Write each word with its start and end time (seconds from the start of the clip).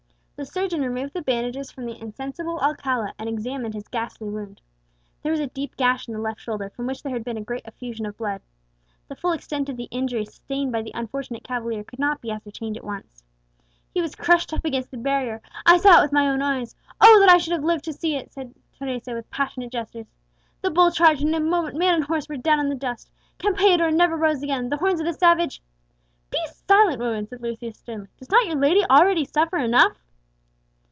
The 0.37 0.45
surgeon 0.47 0.81
removed 0.81 1.13
the 1.13 1.21
bandages 1.21 1.69
from 1.69 1.85
the 1.85 2.01
insensible 2.01 2.57
Alcala, 2.57 3.13
and 3.19 3.29
examined 3.29 3.75
his 3.75 3.87
ghastly 3.87 4.27
wound. 4.27 4.59
There 5.21 5.31
was 5.31 5.39
a 5.39 5.45
deep 5.45 5.77
gash 5.77 6.07
in 6.07 6.15
the 6.15 6.19
left 6.19 6.39
shoulder, 6.41 6.71
from 6.71 6.87
which 6.87 7.03
there 7.03 7.13
had 7.13 7.23
been 7.23 7.37
a 7.37 7.43
great 7.43 7.61
effusion 7.67 8.07
of 8.07 8.17
blood. 8.17 8.41
The 9.07 9.15
full 9.15 9.33
extent 9.33 9.69
of 9.69 9.77
the 9.77 9.87
injury 9.91 10.25
sustained 10.25 10.71
by 10.71 10.81
the 10.81 10.93
unfortunate 10.95 11.43
cavalier 11.43 11.83
could 11.83 11.99
not 11.99 12.21
be 12.21 12.31
ascertained 12.31 12.75
at 12.75 12.83
once. 12.83 13.23
"He 13.93 14.01
was 14.01 14.15
crushed 14.15 14.51
up 14.51 14.65
against 14.65 14.89
the 14.89 14.97
barrier, 14.97 15.43
I 15.63 15.77
saw 15.77 15.99
it 15.99 16.01
with 16.01 16.11
my 16.11 16.27
own 16.27 16.41
eyes, 16.41 16.75
oh 16.99 17.19
that 17.19 17.29
I 17.29 17.37
should 17.37 17.53
have 17.53 17.63
lived 17.63 17.85
to 17.85 17.93
see 17.93 18.15
it!" 18.15 18.31
cried 18.33 18.49
Teresa, 18.79 19.13
with 19.13 19.29
passionate 19.29 19.71
gestures. 19.71 20.07
"The 20.61 20.71
bull 20.71 20.89
charged, 20.89 21.21
and 21.21 21.35
in 21.35 21.35
a 21.35 21.39
moment 21.39 21.77
man 21.77 21.93
and 21.93 22.03
horse 22.03 22.27
were 22.27 22.35
down 22.37 22.59
in 22.61 22.69
the 22.69 22.73
dust. 22.73 23.11
Campeador 23.37 23.91
never 23.91 24.17
rose 24.17 24.41
again, 24.41 24.69
the 24.69 24.77
horns 24.77 24.99
of 24.99 25.05
the 25.05 25.13
savage" 25.13 25.61
"Be 26.31 26.39
silent, 26.67 26.97
woman!" 26.99 27.27
said 27.27 27.43
Lucius 27.43 27.77
sternly; 27.77 28.07
"does 28.17 28.31
not 28.31 28.47
your 28.47 28.55
lady 28.55 28.83
already 28.89 29.23
suffer 29.23 29.57
enough?" 29.57 29.99